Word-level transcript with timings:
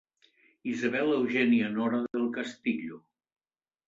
Isabel 0.69 1.11
Eugènia 1.17 1.67
Nora 1.73 1.99
del 2.15 2.25
Castillo. 2.39 2.99